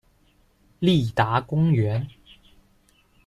[0.79, 2.07] 立达公园。